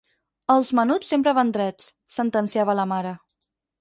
"Els 0.53 0.69
menuts 0.79 1.11
sempre 1.13 1.33
van 1.39 1.51
drets", 1.57 1.91
sentenciava 2.17 2.77
la 2.81 2.87
mare. 2.97 3.13